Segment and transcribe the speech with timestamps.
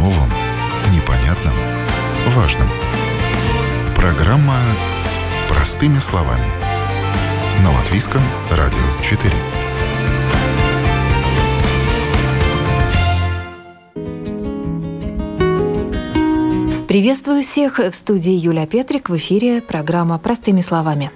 [0.00, 0.30] новом,
[0.94, 1.52] непонятном,
[2.28, 2.66] важном.
[3.94, 4.56] Программа
[5.46, 6.46] «Простыми словами»
[7.62, 9.30] на Латвийском радио 4.
[16.88, 21.10] Приветствую всех в студии Юля Петрик в эфире программа «Простыми словами».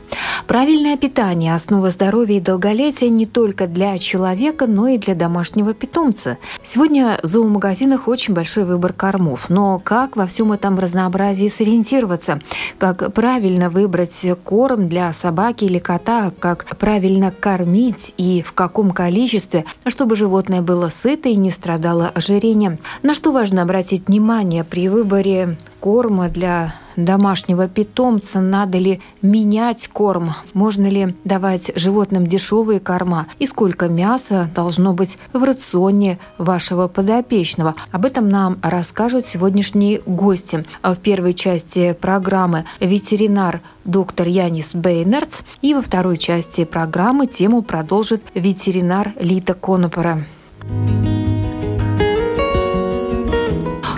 [0.47, 6.37] Правильное питание– основа здоровья и долголетия не только для человека, но и для домашнего питомца.
[6.63, 9.49] Сегодня в зоомагазинах очень большой выбор кормов.
[9.49, 12.41] Но как во всем этом разнообразии сориентироваться?
[12.77, 16.31] Как правильно выбрать корм для собаки или кота?
[16.39, 22.79] Как правильно кормить и в каком количестве, чтобы животное было сыто и не страдало ожирением?
[23.03, 30.35] На что важно обратить внимание при выборе корма для домашнего питомца, надо ли менять корм,
[30.53, 37.75] можно ли давать животным дешевые корма и сколько мяса должно быть в рационе вашего подопечного.
[37.91, 40.65] Об этом нам расскажут сегодняшние гости.
[40.83, 48.23] В первой части программы ветеринар доктор Янис Бейнерц и во второй части программы тему продолжит
[48.35, 50.25] ветеринар Лита Конопора.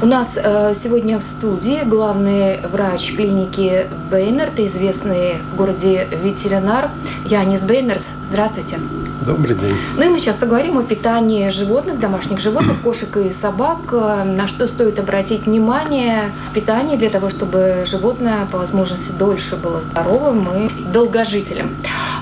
[0.07, 6.91] У нас э, сегодня в студии главный врач клиники Бейнерт, известный в городе ветеринар
[7.25, 8.11] Янис Бейнерс.
[8.23, 8.79] Здравствуйте.
[9.27, 9.75] Добрый день.
[9.97, 13.91] Ну и мы сейчас поговорим о питании животных, домашних животных, кошек и собак.
[13.91, 19.81] На что стоит обратить внимание в питании для того, чтобы животное по возможности дольше было
[19.81, 21.75] здоровым и долгожителем.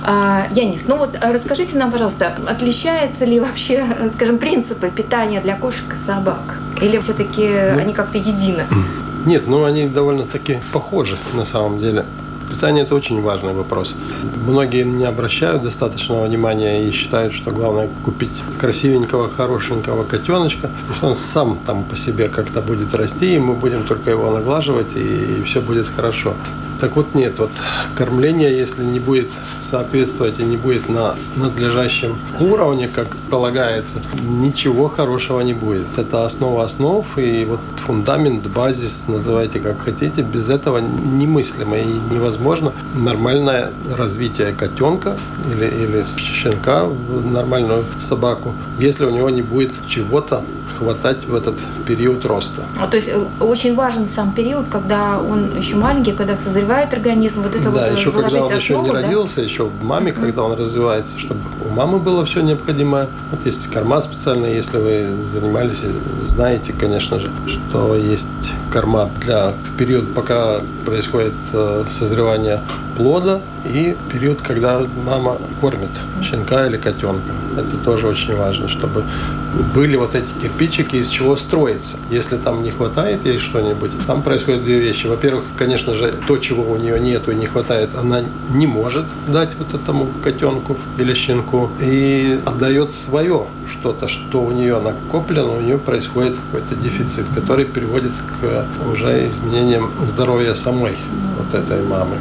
[0.02, 5.92] А, Янис, ну вот расскажите нам, пожалуйста, отличается ли вообще, скажем, принципы питания для кошек
[5.92, 6.56] и собак?
[6.80, 8.64] Или все-таки ну, они как-то едины?
[9.26, 12.04] Нет, ну они довольно-таки похожи на самом деле.
[12.50, 13.94] Питание– это очень важный вопрос.
[14.46, 21.08] Многие не обращают достаточного внимания и считают, что главное купить красивенького, хорошенького котеночка, и что
[21.08, 25.38] он сам там по себе как-то будет расти, и мы будем только его наглаживать, и,
[25.38, 26.34] и все будет хорошо.
[26.80, 27.50] Так вот нет, вот
[27.94, 29.28] кормление, если не будет
[29.60, 35.86] соответствовать и не будет на надлежащем уровне, как полагается, ничего хорошего не будет.
[35.96, 42.72] Это основа основ и вот фундамент, базис, называйте как хотите, без этого немыслимо и невозможно
[42.94, 45.16] нормальное развитие котенка
[45.52, 51.54] или, или щенка в нормальную собаку, если у него не будет чего-то хватать в этот
[51.86, 52.62] период роста.
[52.80, 56.63] А, то есть э, очень важен сам период, когда он еще маленький, когда созревает
[56.94, 58.92] организм, вот это да, вот э, еще когда он основу, еще не да?
[59.02, 63.08] родился, еще в маме, когда он развивается, чтобы у мамы было все необходимое.
[63.30, 65.82] Вот есть корма специальные, если вы занимались,
[66.20, 72.60] знаете, конечно же, что есть корма для в период, пока происходит э, созревание
[72.96, 75.90] плода и период, когда мама кормит
[76.22, 77.32] щенка или котенка.
[77.56, 79.04] Это тоже очень важно, чтобы
[79.74, 81.96] были вот эти кирпичики, из чего строится.
[82.10, 85.06] Если там не хватает ей что-нибудь, там происходят две вещи.
[85.06, 89.50] Во-первых, конечно же, то, чего у нее нету и не хватает, она не может дать
[89.58, 95.78] вот этому котенку или щенку и отдает свое что-то, что у нее накоплено, у нее
[95.78, 100.92] происходит какой-то дефицит, который приводит к уже изменениям здоровья самой
[101.38, 102.16] вот этой мамы.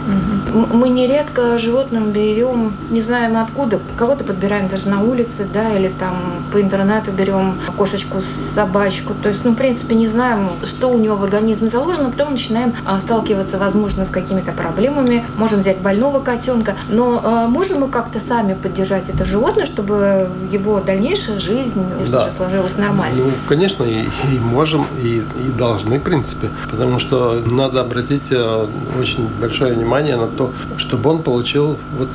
[0.73, 6.15] Мы нередко животным берем, не знаем откуда, кого-то подбираем даже на улице, да, или там
[6.51, 8.19] по интернету берем кошечку,
[8.53, 9.13] собачку.
[9.21, 12.73] То есть, ну, в принципе, не знаем, что у него в организме заложено, потом начинаем
[12.85, 15.25] а, сталкиваться, возможно, с какими-то проблемами.
[15.37, 20.79] Можем взять больного котенка, но а, можем мы как-то сами поддержать это животное, чтобы его
[20.79, 22.29] дальнейшая жизнь да.
[22.31, 23.15] сложилась нормально?
[23.17, 28.67] Ну, конечно, и, и можем, и, и должны, в принципе, потому что надо обратить э,
[28.99, 32.09] очень большое внимание на то, чтобы он получил вот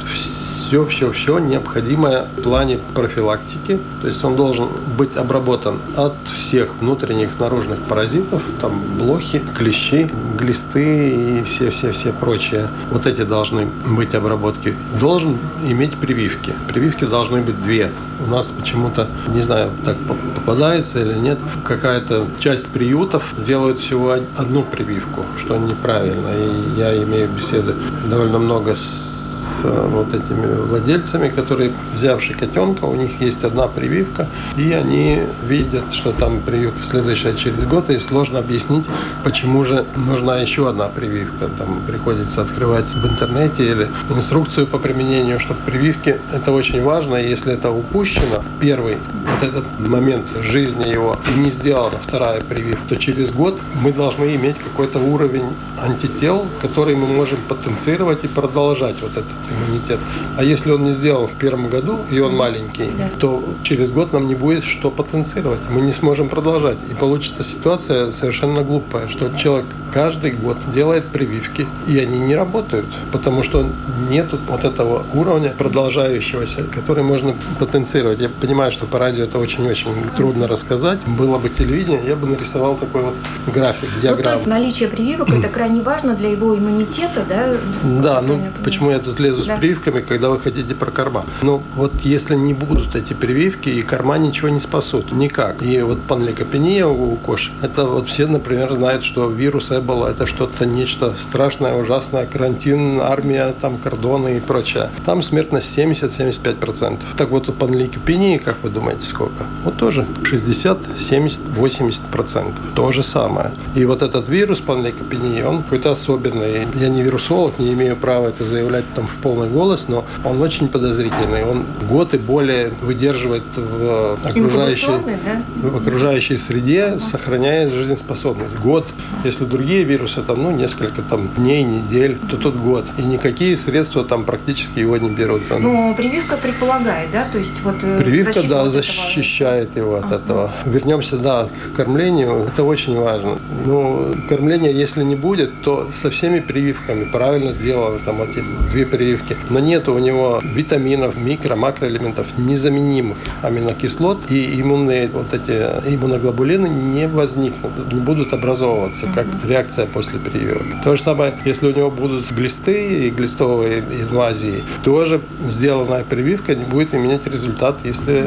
[0.69, 3.81] все, все, все необходимое в плане профилактики.
[4.03, 4.69] То есть он должен
[4.99, 12.69] быть обработан от всех внутренних, наружных паразитов, там блохи, клещи, глисты и все-все-все прочие.
[12.91, 14.75] Вот эти должны быть обработки.
[15.01, 16.53] Должен иметь прививки.
[16.69, 17.91] Прививки должны быть две.
[18.27, 19.97] У нас почему-то, не знаю, так
[20.35, 26.29] попадается или нет, какая-то часть приютов делают всего одну прививку, что неправильно.
[26.37, 27.75] И я имею беседы
[28.07, 34.29] довольно много с Э, вот этими владельцами, которые, взявшие котенка, у них есть одна прививка,
[34.57, 38.85] и они видят, что там прививка следующая через год, и сложно объяснить,
[39.25, 41.49] почему же нужна еще одна прививка.
[41.59, 47.53] Там приходится открывать в интернете или инструкцию по применению, чтобы прививки, это очень важно, если
[47.53, 48.99] это упущено, первый
[49.41, 54.59] вот этот момент жизни его не сделана вторая прививка, то через год мы должны иметь
[54.59, 59.99] какой-то уровень антител, который мы можем потенцировать и продолжать вот этот иммунитет.
[60.37, 63.09] А если он не сделал в первом году, и он маленький, да.
[63.19, 65.61] то через год нам не будет что потенцировать.
[65.71, 66.79] Мы не сможем продолжать.
[66.91, 72.87] И получится ситуация совершенно глупая, что человек каждый год делает прививки, и они не работают,
[73.13, 73.67] потому что
[74.11, 78.21] нет вот этого уровня продолжающегося, который можно потенцировать.
[78.21, 80.99] Я понимаю, что по радио это очень-очень трудно рассказать.
[81.07, 83.15] Было бы телевидение, я бы нарисовал такой вот
[83.53, 84.17] график, диаграмму.
[84.17, 87.55] Ну, то есть наличие прививок это крайне важно для его иммунитета, да?
[87.83, 89.57] Да, ну почему я тут лезу да.
[89.57, 91.25] с прививками, когда вы хотите про корма?
[91.43, 95.63] Ну вот если не будут эти прививки, и корма ничего не спасут, никак.
[95.63, 100.67] И вот панликопения у кошек, это вот все, например, знают, что вирус Эбола это что-то
[100.67, 104.91] нечто страшное, ужасное, карантин, армия, там кордоны и прочее.
[105.05, 106.99] Там смертность 70-75%.
[107.17, 109.45] Так вот у панликопении, как вы думаете, сколько?
[109.65, 112.53] Вот тоже 60, 70, 80%.
[112.75, 113.51] То же самое.
[113.75, 116.67] И вот этот вирус панликопении, он какой-то особенный.
[116.75, 120.69] Я не вирусолог, не имею права это заявлять там в полный голос, но он очень
[120.69, 121.45] подозрительный.
[121.45, 125.69] Он год и более выдерживает в окружающей, да?
[125.71, 128.57] в окружающей среде, сохраняет жизнеспособность.
[128.57, 128.87] Год.
[129.25, 132.87] Если другие вирусы, там, ну, несколько там, дней, недель, то тут год.
[132.97, 135.43] И никакие средства там практически его не берут.
[135.51, 137.29] Но прививка предполагает, да?
[137.31, 139.85] То есть вот э, Прививка, да, защищает этого.
[139.85, 140.17] его от ага.
[140.17, 140.51] этого.
[140.65, 142.47] Вернемся, да, к кормлению.
[142.49, 143.37] Это очень важно.
[143.67, 148.43] Ну, кормление, если не будет, то со всеми прививками правильно сделаны там эти
[148.73, 149.18] две прививки.
[149.51, 155.53] Но нет у него витаминов, микро, макроэлементов, незаменимых аминокислот, и иммунные вот эти
[155.95, 160.65] иммуноглобулины не возникнут, не будут образовываться, как реакция после прививок.
[160.85, 166.65] То же самое, если у него будут глисты и глистовые инвазии, тоже сделанная прививка не
[166.65, 168.27] будет иметь результат, если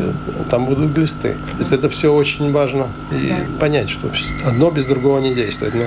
[0.50, 1.34] там будут глисты.
[1.34, 4.10] То есть это все очень важно и понять, что
[4.46, 5.74] одно без другого не действует.
[5.74, 5.86] Но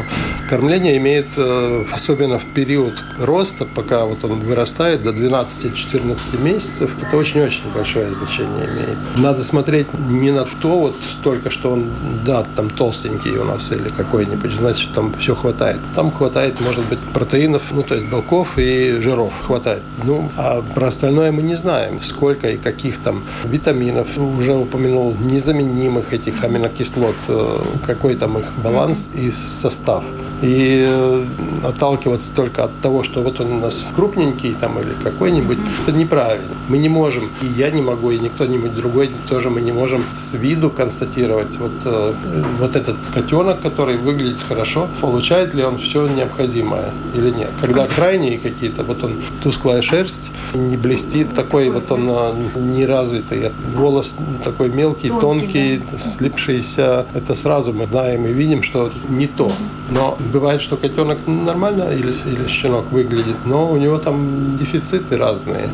[0.49, 7.17] кормление имеет, э, особенно в период роста, пока вот он вырастает до 12-14 месяцев, это
[7.17, 8.99] очень-очень большое значение имеет.
[9.17, 11.87] Надо смотреть не на то, вот только что он,
[12.25, 15.81] да, там толстенький у нас или какой-нибудь, значит, там все хватает.
[15.95, 19.83] Там хватает, может быть, протеинов, ну, то есть белков и жиров хватает.
[20.05, 24.07] Ну, а про остальное мы не знаем, сколько и каких там витаминов.
[24.17, 30.05] Уже упомянул незаменимых этих аминокислот, э, какой там их баланс и состав.
[30.43, 31.25] И э,
[31.63, 36.55] отталкиваться только от того, что вот он у нас крупненький там или какой-нибудь, это неправильно.
[36.69, 40.35] Мы не можем, и я не могу, и никто-нибудь другой тоже мы не можем с
[40.35, 42.15] виду констатировать вот, э,
[42.61, 47.51] вот этот котенок, который выглядит хорошо, получает ли он все необходимое или нет.
[47.61, 54.17] Когда крайние какие-то, вот он тусклая шерсть, не блестит, такой вот он э, неразвитый, волос
[54.43, 55.99] такой мелкий, тонкий, тонкий да.
[55.99, 59.51] слипшийся, это сразу мы знаем и видим, что не то.
[59.91, 65.69] Но бывает, что котенок нормально или, или щенок выглядит, но у него там дефициты разные.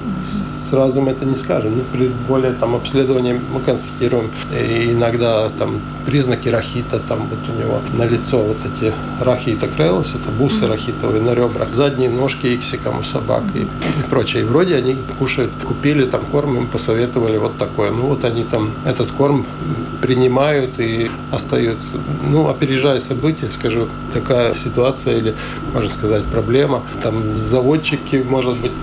[0.70, 1.72] Сразу мы это не скажем.
[1.76, 7.80] Ну, при более там обследовании мы констатируем иногда там признаки рахита, там вот у него
[7.96, 13.02] на лицо вот эти рахита крелос, это бусы рахитовые на ребрах, задние ножки иксиком у
[13.02, 14.42] собак и, и прочее.
[14.42, 17.90] И вроде они кушают, купили там корм, им посоветовали вот такое.
[17.90, 19.46] Ну вот они там этот корм
[20.00, 21.98] принимают и остаются.
[22.28, 25.34] Ну, опережая события, скажу, такая ситуация или,
[25.74, 26.82] можно сказать, проблема.
[27.02, 28.79] Там заводчики, может быть, э,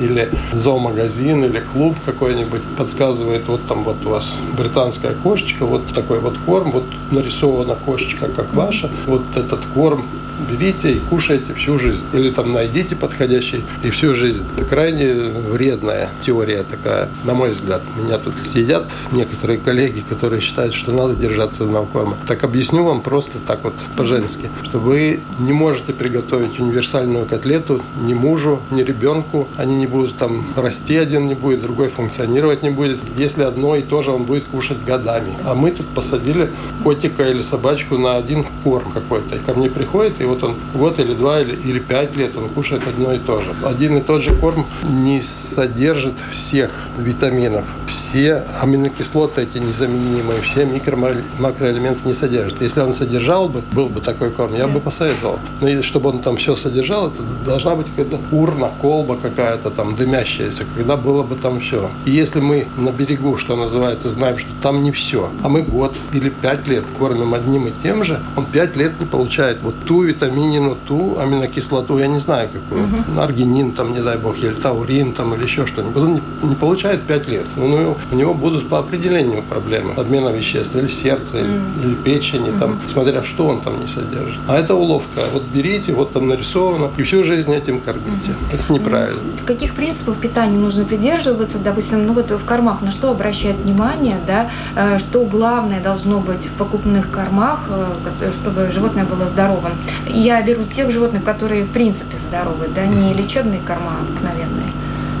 [0.00, 6.18] или зоомагазин, или клуб какой-нибудь подсказывает, вот там вот у вас британская кошечка, вот такой
[6.18, 10.04] вот корм, вот нарисована кошечка, как ваша, вот этот корм
[10.50, 12.04] берите и кушайте всю жизнь.
[12.12, 14.44] Или там найдите подходящий и всю жизнь.
[14.56, 17.82] Это крайне вредная теория такая, на мой взгляд.
[17.96, 22.16] Меня тут сидят некоторые коллеги, которые считают, что надо держаться одного корма.
[22.26, 28.14] Так объясню вам просто так вот по-женски, что вы не можете приготовить универсальную котлету ни
[28.14, 29.48] мужу, ни ребенку.
[29.56, 32.98] Они не будут там расти, один не будет, другой функционировать не будет.
[33.16, 35.32] Если одно и то же он будет кушать годами.
[35.44, 36.50] А мы тут посадили
[36.84, 39.36] котика или собачку на один корм какой-то.
[39.36, 42.48] И ко мне приходит и вот он год или два или, или пять лет он
[42.48, 43.54] кушает одно и то же.
[43.64, 47.64] Один и тот же корм не содержит всех витаминов.
[47.86, 50.96] Все аминокислоты эти незаменимые, все микро
[51.38, 52.60] макроэлементы не содержит.
[52.62, 55.38] Если он содержал бы, был бы такой корм, я бы посоветовал.
[55.60, 59.96] Но и чтобы он там все содержал, это должна быть какая-то урна, колба какая-то там
[59.96, 61.90] дымящаяся, когда было бы там все.
[62.04, 65.94] И если мы на берегу, что называется, знаем, что там не все, а мы год
[66.12, 70.04] или пять лет кормим одним и тем же, он пять лет не получает вот ту
[70.18, 73.20] витаминину ту аминокислоту, я не знаю какую, угу.
[73.20, 75.96] аргинин там, не дай бог, или таурин там, или еще что-нибудь.
[75.96, 77.46] Он не, получает 5 лет.
[77.56, 82.50] У него, у него будут по определению проблемы обмена веществ, или сердца, или, или печени,
[82.50, 82.58] угу.
[82.58, 84.40] там, смотря что он там не содержит.
[84.46, 85.20] А это уловка.
[85.32, 88.30] Вот берите, вот там нарисовано, и всю жизнь этим кормите.
[88.30, 88.54] Угу.
[88.54, 89.20] Это неправильно.
[89.46, 94.50] Каких принципов питания нужно придерживаться, допустим, ну вот в кормах, на что обращать внимание, да,
[94.76, 99.72] э, что главное должно быть в покупных кормах, э, чтобы животное было здоровым.
[100.08, 104.72] Я беру тех животных, которые в принципе здоровы, да, не лечебные корма обыкновенные.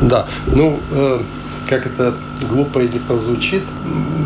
[0.02, 1.20] Да, ну, э,
[1.68, 2.14] как это
[2.48, 3.62] глупо и не позвучит,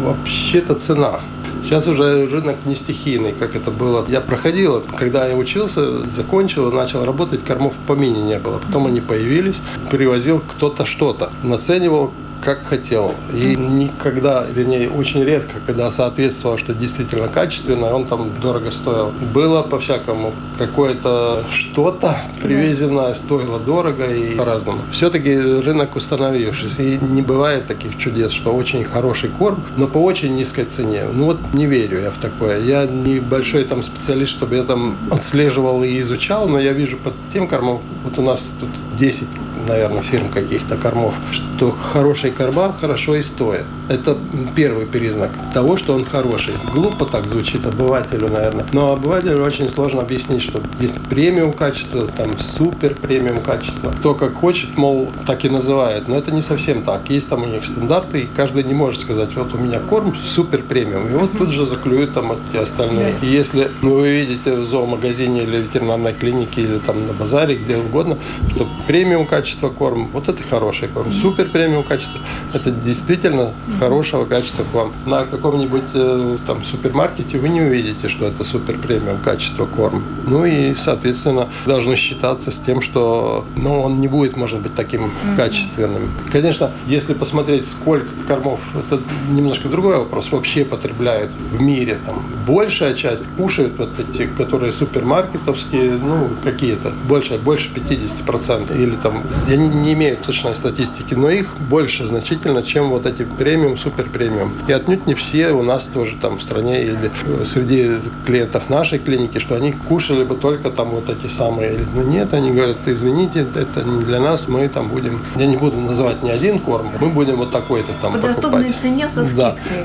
[0.04, 1.20] вообще-то цена.
[1.64, 4.04] Сейчас уже рынок не стихийный, как это было.
[4.08, 8.58] Я проходил, когда я учился, закончил начал работать, кормов по мини не было.
[8.58, 12.12] Потом они появились, привозил кто-то что-то, наценивал
[12.42, 13.14] как хотел.
[13.32, 19.12] И никогда, вернее, очень редко, когда соответствовало, что действительно качественно, он там дорого стоил.
[19.32, 20.32] Было по-всякому.
[20.58, 24.80] Какое-то что-то привезенное стоило дорого и по-разному.
[24.92, 26.82] Все-таки рынок установившийся.
[26.82, 31.04] И не бывает таких чудес, что очень хороший корм, но по очень низкой цене.
[31.12, 32.60] Ну вот не верю я в такое.
[32.60, 37.14] Я не большой там специалист, чтобы я там отслеживал и изучал, но я вижу под
[37.32, 38.68] тем кормом, вот у нас тут
[38.98, 39.28] 10
[39.66, 43.66] наверное, фирм каких-то кормов, что хорошие корма хорошо и стоят.
[43.88, 44.16] Это
[44.54, 46.54] первый признак того, что он хороший.
[46.72, 48.64] Глупо так звучит обывателю, наверное.
[48.72, 53.90] Но обывателю очень сложно объяснить, что есть премиум качество, там супер премиум качество.
[53.90, 56.08] Кто как хочет, мол, так и называет.
[56.08, 57.10] Но это не совсем так.
[57.10, 60.62] Есть там у них стандарты, и каждый не может сказать, вот у меня корм супер
[60.62, 61.08] премиум.
[61.08, 63.14] И вот тут же заклюют там эти остальные.
[63.22, 67.76] И если ну, вы видите в зоомагазине или ветеринарной клинике, или там на базаре, где
[67.76, 68.16] угодно,
[68.54, 71.12] что премиум качество корм, вот это хороший корм.
[71.12, 72.20] Супер премиум качество.
[72.52, 74.92] Это действительно хорошего качества к вам.
[75.06, 80.02] На каком-нибудь э, там супермаркете вы не увидите, что это супер премиум качество корм.
[80.26, 85.10] Ну и, соответственно, должны считаться с тем, что ну, он не будет, может быть, таким
[85.36, 86.10] качественным.
[86.30, 91.98] Конечно, если посмотреть, сколько кормов, это немножко другой вопрос, вообще потребляют в мире.
[92.06, 98.80] Там, большая часть кушают вот эти, которые супермаркетовские, ну, какие-то, больше, больше 50%.
[98.80, 103.24] Или там, я не, не имею точной статистики, но их больше значительно, чем вот эти
[103.24, 104.52] премиум супер премиум.
[104.68, 107.10] И отнюдь не все у нас тоже там в стране или
[107.44, 107.90] среди
[108.26, 111.74] клиентов нашей клиники, что они кушали бы только там вот эти самые.
[111.74, 115.56] Или, ну нет, они говорят, извините, это не для нас, мы там будем, я не
[115.56, 118.36] буду называть ни один корм, мы будем вот такой-то там По покупать.
[118.36, 119.36] доступной цене со скидкой.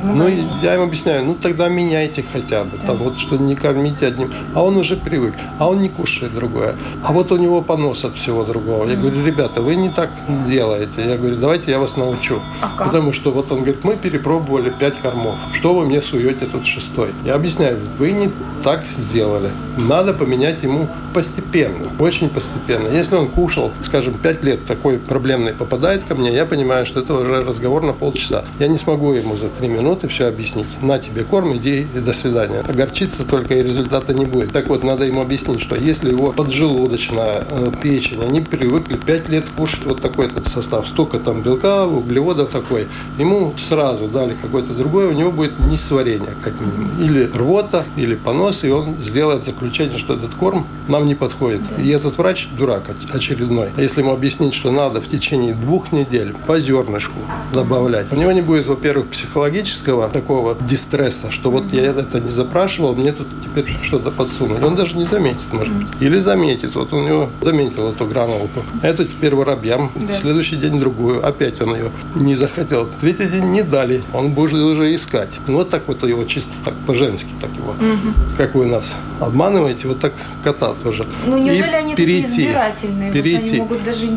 [0.04, 0.12] Да.
[0.14, 0.28] Ну,
[0.62, 2.88] я им объясняю, ну тогда меняйте хотя бы, да.
[2.88, 4.32] там вот что не кормите одним.
[4.54, 6.76] А он уже привык, а он не кушает другое.
[7.04, 8.88] А вот у него понос от всего другого.
[8.88, 10.10] Я говорю, ребята, вы не так
[10.48, 11.06] делаете.
[11.06, 12.42] Я говорю, давайте я вас научу.
[12.62, 15.36] А Потому что вот он говорит, мы перепробовали пять кормов.
[15.54, 17.10] Что вы мне суете тут шестой?
[17.26, 18.30] Я объясняю, вы не
[18.64, 19.50] так сделали.
[19.78, 22.88] Надо поменять ему постепенно, очень постепенно.
[22.90, 27.14] Если он кушал, скажем, пять лет такой проблемный попадает ко мне, я понимаю, что это
[27.14, 28.44] уже разговор на полчаса.
[28.60, 30.68] Я не смогу ему за три минуты все объяснить.
[30.82, 32.60] На тебе корм, иди и до свидания.
[32.68, 34.52] Огорчиться только и результата не будет.
[34.52, 39.37] Так вот, надо ему объяснить, что если его поджелудочная э, печень, они привыкли пять лет
[39.46, 45.08] кушать вот такой этот состав, столько там белка, углеводов такой, ему сразу дали какой-то другой,
[45.08, 46.90] у него будет несварение, как минимум.
[47.02, 51.62] Или рвота, или понос, и он сделает заключение, что этот корм нам не подходит.
[51.78, 53.70] И этот врач дурак очередной.
[53.78, 57.20] Если ему объяснить, что надо в течение двух недель по зернышку
[57.54, 62.96] добавлять, у него не будет, во-первых, психологического такого дистресса, что вот я это не запрашивал,
[62.96, 64.64] мне тут теперь что-то подсунули.
[64.64, 65.88] Он даже не заметит, может быть.
[66.00, 66.76] Или заметит.
[66.76, 68.64] Вот он его заметил эту гранулку.
[68.82, 69.92] Это теперь воробьям.
[69.96, 70.14] Да.
[70.14, 71.26] Следующий день другую.
[71.26, 72.88] Опять он ее не захотел.
[73.02, 74.02] Третий день не дали.
[74.14, 75.40] Он будет уже искать.
[75.48, 77.72] Ну, вот так вот его чисто так по-женски так его.
[77.72, 78.38] Угу.
[78.38, 81.06] Как вы нас обманываете, вот так кота тоже.
[81.26, 83.12] Ну, неужели И они перейти, такие избирательные?
[83.12, 83.50] Перейти.
[83.50, 84.08] Они могут даже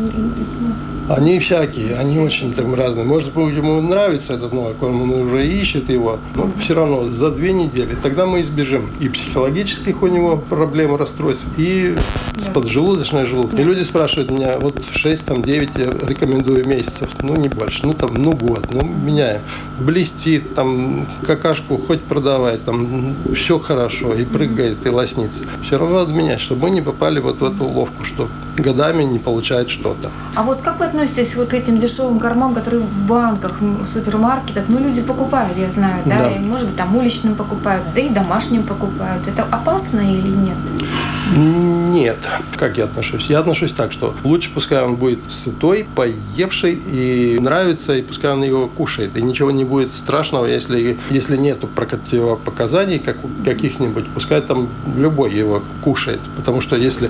[1.15, 3.05] они всякие, они очень там разные.
[3.05, 7.31] Может быть, ему нравится этот новый корм, он уже ищет его, но все равно за
[7.31, 7.95] две недели.
[8.01, 11.95] Тогда мы избежим и психологических у него проблем, расстройств, и
[12.35, 12.51] да.
[12.51, 13.57] поджелудочной желудка.
[13.57, 13.61] Да.
[13.61, 18.31] И люди спрашивают меня, вот 6-9 я рекомендую месяцев, ну не больше, ну там, ну
[18.31, 19.41] год, ну меняем.
[19.79, 25.43] Блестит, там какашку хоть продавать, там все хорошо, и прыгает, и лоснится.
[25.63, 29.19] Все равно надо менять, чтобы мы не попали вот в эту ловку, что годами не
[29.19, 30.11] получает что-то.
[30.35, 31.00] А вот как вы относитесь
[31.35, 36.03] вот к этим дешевым кормам, которые в банках, в супермаркетах, ну, люди покупают, я знаю,
[36.05, 36.31] да, да.
[36.31, 39.27] И, может быть, там уличным покупают, да и домашним покупают.
[39.27, 40.57] Это опасно или нет?
[41.35, 42.17] Нет.
[42.57, 43.25] Как я отношусь?
[43.27, 48.43] Я отношусь так, что лучше пускай он будет сытой, поевший и нравится, и пускай он
[48.43, 49.15] его кушает.
[49.17, 54.67] И ничего не будет страшного, если, если нету противопоказаний как, каких-нибудь, пускай там
[54.97, 56.19] любой его кушает.
[56.35, 57.09] Потому что если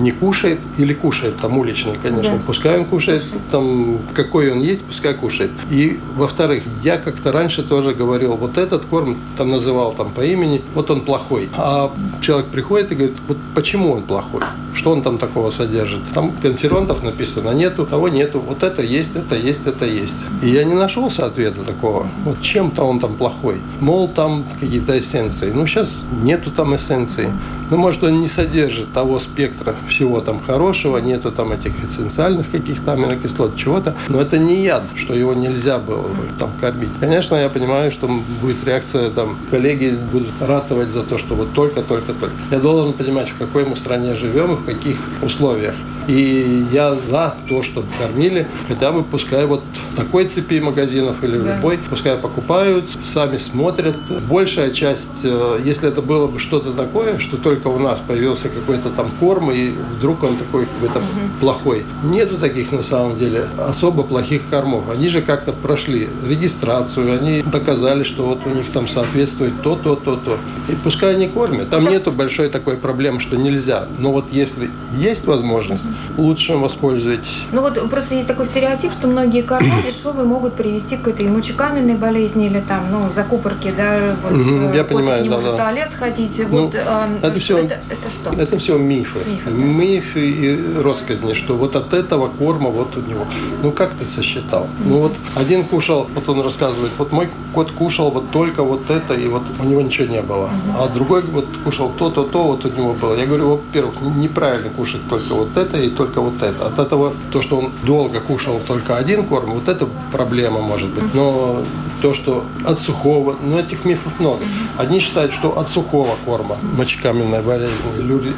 [0.00, 2.32] не кушает или кушает, там уличный, конечно.
[2.32, 2.42] Да.
[2.46, 5.50] Пускай он кушает, там какой он есть, пускай кушает.
[5.70, 10.62] И во-вторых, я как-то раньше тоже говорил, вот этот корм там называл там по имени,
[10.74, 11.48] вот он плохой.
[11.56, 14.40] А человек приходит и говорит, вот почему он плохой?
[14.74, 16.00] Что он там такого содержит?
[16.14, 20.18] Там консервантов написано нету, того нету, вот это есть, это есть, это есть.
[20.42, 22.08] И я не нашелся ответа такого.
[22.24, 23.56] Вот чем-то он там плохой.
[23.80, 25.52] Мол, там какие-то эссенции.
[25.54, 27.28] Ну, сейчас нету там эссенций.
[27.74, 32.92] Ну, может, он не содержит того спектра всего там хорошего, нету там этих эссенциальных каких-то
[32.92, 33.96] аминокислот, чего-то.
[34.08, 36.90] Но это не яд, что его нельзя было бы там кормить.
[37.00, 38.08] Конечно, я понимаю, что
[38.40, 42.36] будет реакция, там, коллеги будут ратовать за то, что вот только, только, только.
[42.52, 45.74] Я должен понимать, в какой мы стране живем и в каких условиях.
[46.08, 49.62] И я за то, чтобы кормили хотя бы пускай вот
[49.96, 51.56] такой цепи магазинов или да.
[51.56, 53.96] любой, пускай покупают, сами смотрят.
[54.28, 58.90] Большая часть, э, если это было бы что-то такое, что только у нас появился какой-то
[58.90, 61.06] там корм, и вдруг он такой какой-то угу.
[61.40, 61.84] плохой.
[62.04, 64.90] Нету таких на самом деле особо плохих кормов.
[64.90, 69.96] Они же как-то прошли регистрацию, они доказали, что вот у них там соответствует то, то,
[69.96, 70.38] то, то.
[70.68, 71.70] И пускай они кормят.
[71.70, 73.86] Там нету большой такой проблемы, что нельзя.
[73.98, 77.46] Но вот если есть возможность, лучше воспользуйтесь.
[77.52, 81.28] Ну вот просто есть такой стереотип, что многие корма дешевые могут привести к какой-то и
[81.28, 85.56] мочекаменной болезни или там, ну, закупорки, да, вот угу, я понимаю, не да, может да.
[85.56, 86.40] туалет сходить.
[86.50, 88.30] Ну, вот, а, это, все, это, это что?
[88.30, 89.18] Это все мифы.
[89.18, 89.50] Мифы, да.
[89.50, 93.26] мифы и россказни, что вот от этого корма вот у него.
[93.62, 94.64] Ну как ты сосчитал?
[94.64, 94.86] Mm-hmm.
[94.86, 99.14] Ну вот один кушал, вот он рассказывает, вот мой кот кушал вот только вот это,
[99.14, 100.46] и вот у него ничего не было.
[100.46, 100.76] Mm-hmm.
[100.78, 103.14] А другой вот кушал то-то, то, вот у него было.
[103.14, 106.66] Я говорю, во-первых, неправильно кушать только вот это и только вот это.
[106.66, 111.14] От этого, то, что он долго кушал только один корм, вот это проблема может быть.
[111.14, 111.62] Но
[112.04, 114.42] то, что от сухого, ну этих мифов много.
[114.76, 117.82] Одни считают, что от сухого корма мочекаменная болезнь,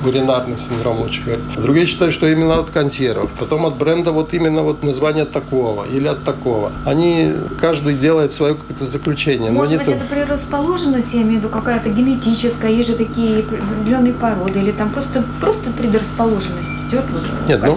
[0.05, 1.59] уринарный синдром мочеговорки.
[1.59, 3.29] Другие считают, что именно от консервов.
[3.41, 6.71] Потом от бренда вот именно вот название такого или от такого.
[6.85, 9.51] Они, каждый делает свое какое-то заключение.
[9.51, 14.61] Может быть, это предрасположенность, я имею в виду, какая-то генетическая, есть же такие определенные породы,
[14.61, 17.77] или там просто, просто предрасположенность идет вот Нет, ну,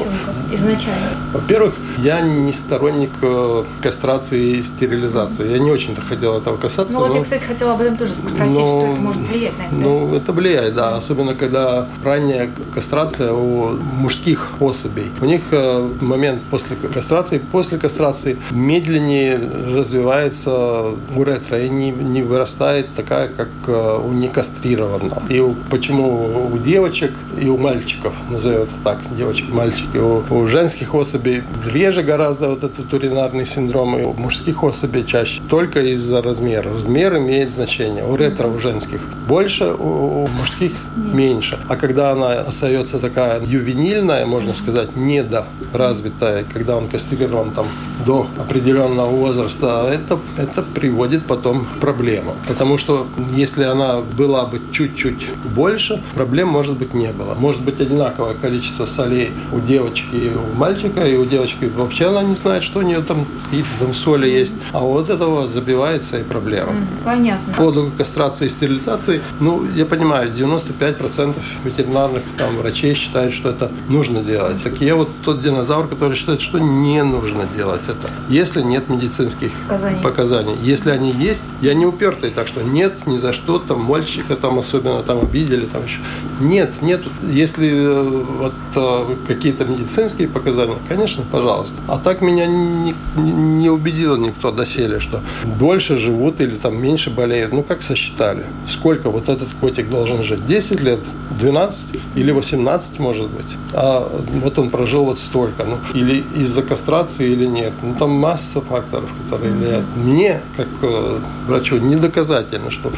[0.54, 1.10] изначально?
[1.34, 5.50] Во-первых, я не сторонник э, кастрации и стерилизации.
[5.50, 6.92] Я не очень-то хотел этого касаться.
[6.94, 7.18] Ну вот но...
[7.18, 8.66] я, кстати, хотела об этом тоже спросить, но...
[8.66, 9.76] что это может влиять на это.
[9.76, 10.98] Ну, это влияет, да.
[10.98, 15.10] Особенно, когда ранняя кастрация у мужских особей.
[15.22, 19.40] У них э, момент после кастрации, после кастрации медленнее
[19.74, 20.84] развивается
[21.16, 25.24] уретра и не, не вырастает такая, как э, у некастрированного.
[25.30, 30.94] И почему у девочек и у мальчиков, назовем это так, девочки, мальчики, у, у женских
[30.94, 35.42] особей реже гораздо вот этот уринарный синдром, и у мужских особей чаще.
[35.50, 36.74] Только из-за размера.
[36.74, 38.04] Размер имеет значение.
[38.04, 41.60] У ретро у женских больше, у, у мужских меньше.
[41.68, 47.68] А когда она остается такая ювенильная, можно сказать, недоразвитая, когда он кастрирован там
[48.06, 52.36] до определенного возраста, это, это приводит потом к проблемам.
[52.48, 57.36] Потому что если она была бы чуть-чуть больше, проблем, может быть, не было.
[57.36, 62.24] Может быть, одинаковое количество солей у девочки и у мальчика, и у девочки вообще она
[62.24, 64.54] не знает, что у нее там какие-то там соли есть.
[64.72, 66.72] А вот этого забивается и проблема.
[67.04, 67.54] Понятно.
[67.54, 73.72] По поводу кастрации и стерилизации, ну, я понимаю, 95% ветеринарных там врачей считают, что это
[73.90, 74.64] нужно делать.
[74.64, 79.52] Так я вот тот динозавр, который считает, что не нужно делать это, если нет медицинских
[79.68, 80.02] показаний.
[80.02, 80.56] показаний.
[80.62, 84.60] Если они есть, я не упертый, так что нет, ни за что, там мальчика там
[84.60, 86.00] особенно там обидели, там еще.
[86.40, 87.02] Нет, нет.
[87.24, 91.76] Если э, вот э, какие-то медицинские показания, конечно, пожалуйста.
[91.88, 97.10] А так меня не, не, не убедил никто доселе, что дольше живут или там меньше
[97.10, 97.54] болеют.
[97.54, 98.44] Ну, как сосчитали?
[98.68, 100.46] Сколько вот этот котик должен жить?
[100.48, 101.00] 10 лет,
[101.40, 103.56] 12 или 18, может быть.
[103.74, 104.08] А
[104.44, 105.64] вот он прожил вот столько.
[105.64, 107.74] Ну, или из-за кастрации, или нет.
[107.84, 109.86] Ну, там масса факторов, которые влияют.
[109.96, 112.92] Мне, как э, врачу, не доказательно, что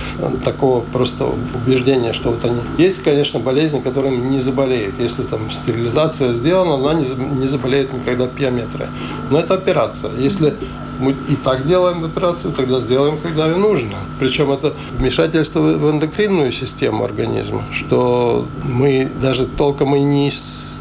[0.44, 1.26] такого просто
[1.66, 2.60] убеждения, что вот они...
[2.78, 4.96] Есть, конечно, болезни, которыми не заболеют.
[5.00, 7.08] Если там стерилизация сделана, она не,
[7.40, 8.90] не заболеет никогда пиометрия.
[9.30, 10.12] Но это операция.
[10.18, 10.54] Если
[11.02, 13.98] мы и так делаем операцию, тогда сделаем, когда и нужно.
[14.20, 20.32] Причем это вмешательство в эндокринную систему организма, что мы даже толком и не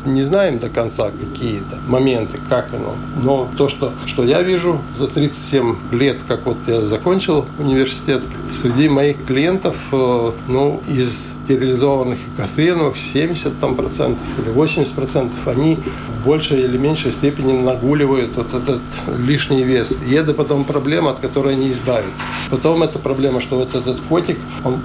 [0.06, 2.94] не знаем до конца какие-то моменты, как оно.
[3.22, 8.88] Но то, что, что я вижу за 37 лет, как вот я закончил университет, среди
[8.88, 15.76] моих клиентов, э, ну, из стерилизованных и кастрированных 70 там, процентов или 80 процентов, они
[15.76, 18.80] в большей или меньшей степени нагуливают вот этот
[19.18, 19.98] лишний вес.
[20.11, 22.25] И это потом проблема, от которой не избавиться.
[22.51, 24.81] Потом эта проблема, что вот этот котик, он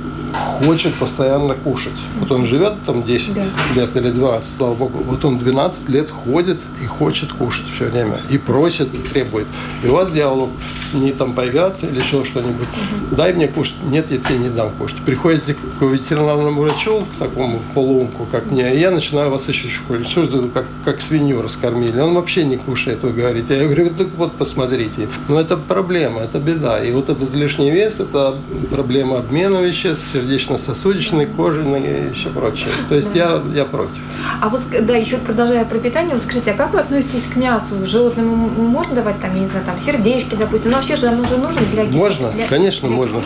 [0.64, 1.96] хочет постоянно кушать.
[2.20, 3.44] Вот он живет там 10 да.
[3.76, 5.00] лет или 20, слава богу.
[5.04, 8.18] Вот он 12 лет ходит и хочет кушать все время.
[8.30, 9.48] И просит, и требует.
[9.84, 10.52] И у вас диалог
[10.94, 12.68] не там поиграться или еще что-нибудь.
[12.68, 13.16] Угу.
[13.16, 13.76] Дай мне кушать.
[13.90, 14.98] Нет, я тебе не дам кушать.
[15.06, 20.08] Приходите к ветеринарному врачу, к такому полуумку, как мне, и я начинаю вас еще школить.
[20.08, 22.00] Что же как, как свинью раскормили?
[22.00, 23.58] Он вообще не кушает, вы говорите.
[23.58, 25.08] Я говорю, так вот посмотрите.
[25.28, 26.84] Но это проблема, это беда.
[26.84, 28.36] И вот этот лишний вес, это
[28.72, 32.70] проблема обмена веществ, сердечно-сосудистой, кожаной и еще прочее.
[32.90, 33.98] То есть я, я против.
[34.42, 37.76] А вот, да, еще продолжая про питание, вот скажите, а как вы относитесь к мясу?
[37.86, 40.72] Животным можно давать там, я не знаю, там сердечки, допустим?
[40.72, 41.98] Но вообще же оно же нужно для кисления?
[41.98, 43.22] Можно, для, конечно, для можно.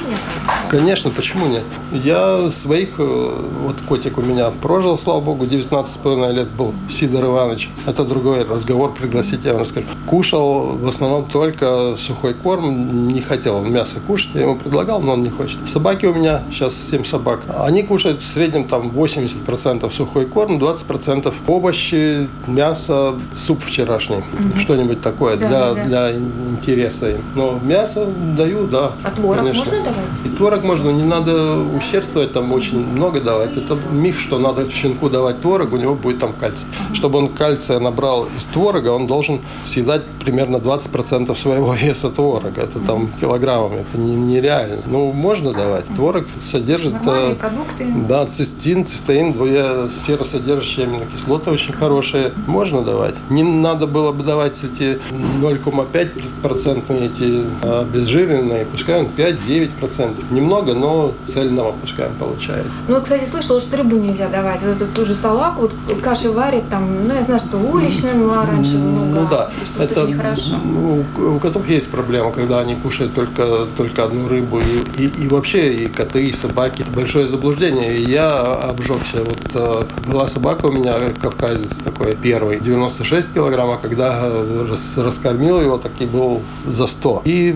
[0.69, 1.63] Конечно, почему нет?
[1.91, 7.69] Я своих, э, вот котик у меня прожил, слава богу, 19,5 лет был, Сидор Иванович.
[7.85, 9.87] Это другой разговор, пригласите, я вам расскажу.
[10.05, 11.65] Кушал в основном только
[11.97, 15.57] сухой корм, не хотел он мясо кушать, я ему предлагал, но он не хочет.
[15.67, 17.41] Собаки у меня сейчас 7 собак.
[17.47, 24.59] Они кушают в среднем там 80% сухой корм, 20% овощи, мясо, суп вчерашний, угу.
[24.59, 25.83] что-нибудь такое да, для, да.
[25.83, 27.21] для интереса им.
[27.35, 28.91] Но мясо даю, да.
[29.03, 29.59] А творог конечно.
[29.59, 30.05] можно давать?
[30.25, 33.57] И творог можно, не надо усердствовать, там очень много давать.
[33.57, 36.67] Это миф, что надо щенку давать творог, у него будет там кальций.
[36.87, 36.95] Угу.
[36.95, 42.61] Чтобы он кальция набрал из творога, он должен съедать примерно 20% своего веса творога.
[42.61, 44.77] Это там килограммами, это не, нереально.
[44.85, 45.85] Ну, можно давать.
[45.95, 46.95] Творог содержит...
[47.05, 47.87] Э, продукты.
[48.07, 52.31] Да, цистин, цистеин, двое серосодержащие аминокислоты очень хорошие.
[52.47, 53.15] Можно давать.
[53.29, 54.99] Не надо было бы давать эти
[55.41, 60.33] 0,5% эти обезжиренные, пускай он 5-9%.
[60.33, 62.65] Немного, но цельного пускай он получает.
[62.87, 64.61] Ну, кстати, слышала, что рыбу нельзя давать.
[64.61, 68.45] Вот эту ту же салаку, вот каши варят там, ну, я знаю, что уличная была
[68.45, 69.21] раньше много.
[69.21, 70.55] Ну да, это, это нехорошо.
[70.63, 71.05] Ну,
[71.49, 74.59] котов есть проблема, когда они кушают только, только одну рыбу.
[74.59, 76.85] И, и, и вообще и коты, и собаки.
[76.95, 77.97] Большое заблуждение.
[77.97, 79.23] И я обжегся.
[79.23, 84.29] Вот э, была собака у меня, кавказец такой, первый, 96 килограмм, а когда
[84.69, 87.23] рас, раскормил его, так и был за 100.
[87.25, 87.55] И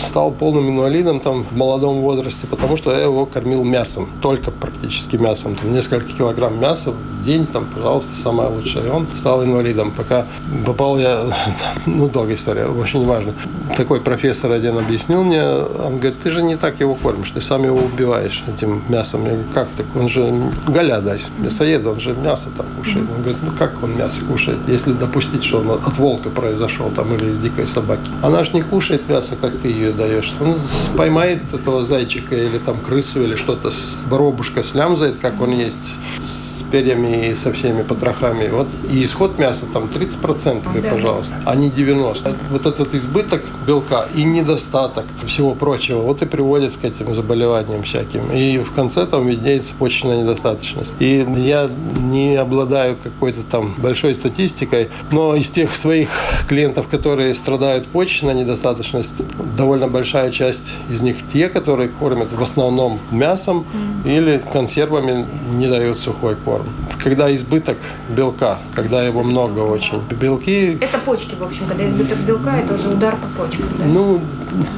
[0.00, 5.16] стал полным инвалидом там в молодом возрасте, потому что я его кормил мясом, только практически
[5.16, 5.54] мясом.
[5.54, 8.86] Там, несколько килограмм мяса в день, там, пожалуйста, самое лучшее.
[8.86, 9.90] И он стал инвалидом.
[9.90, 10.24] Пока
[10.64, 11.26] попал я,
[11.86, 13.33] ну, долгая история, очень важно.
[13.76, 17.64] Такой профессор один объяснил мне, он говорит, ты же не так его кормишь, ты сам
[17.64, 19.24] его убиваешь этим мясом.
[19.24, 19.86] Я говорю, как так?
[19.96, 20.32] Он же
[20.66, 23.06] голяда, мясоед, он же мясо там кушает.
[23.14, 27.12] Он говорит, ну как он мясо кушает, если допустить, что он от волка произошел там
[27.14, 28.08] или из дикой собаки.
[28.22, 30.32] Она же не кушает мясо, как ты ее даешь.
[30.40, 30.56] Он
[30.96, 35.92] поймает этого зайчика или там крысу или что-то, с воробушка слямзает, как он есть,
[36.62, 38.48] перьями и со всеми потрохами.
[38.48, 40.88] Вот и исход мяса там 30%, да.
[40.90, 42.34] пожалуйста, а не 90%.
[42.50, 48.30] Вот этот избыток белка и недостаток всего прочего, вот и приводит к этим заболеваниям всяким.
[48.32, 50.96] И в конце там виднеется почечная недостаточность.
[51.00, 56.10] И я не обладаю какой-то там большой статистикой, но из тех своих
[56.48, 62.98] клиентов, которые страдают почечной недостаточностью, довольно большая часть из них те, которые кормят в основном
[63.10, 63.64] мясом
[64.04, 64.16] mm.
[64.16, 66.66] или консервами не дают сухой корм
[67.04, 67.76] когда избыток
[68.08, 70.00] белка, когда его много очень.
[70.18, 70.78] Белки...
[70.80, 73.84] Это почки, в общем, когда избыток белка, это уже удар по почкам, да?
[73.84, 74.22] Ну,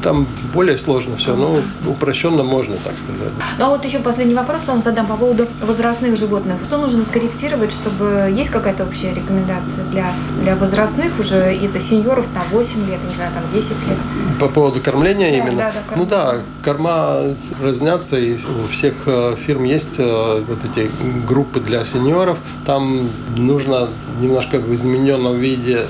[0.03, 3.33] там более сложно все, но упрощенно можно так сказать.
[3.59, 6.57] Ну а вот еще последний вопрос вам задам по поводу возрастных животных.
[6.65, 10.07] Что нужно скорректировать, чтобы есть какая-то общая рекомендация для,
[10.43, 13.99] для возрастных уже, это сеньоров на 8 лет, не знаю, там 10 лет?
[14.41, 15.57] По поводу кормления да, именно?
[15.57, 15.97] Да, да, кормление.
[15.97, 20.91] Ну да, корма разнятся, и у всех э, фирм есть э, вот эти
[21.27, 22.39] группы для сеньоров.
[22.65, 23.01] Там
[23.37, 23.89] нужно
[24.21, 25.83] немножко в измененном виде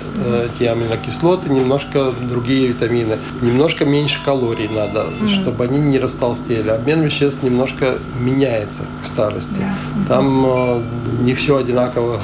[0.46, 5.28] эти аминокислоты, немножко другие витамины, немножко меньше калорий надо, mm-hmm.
[5.28, 6.68] чтобы они не растолстели.
[6.70, 9.60] Обмен веществ немножко меняется к старости.
[9.60, 10.08] Yeah.
[10.08, 10.82] Там э,
[11.22, 12.20] не все одинаково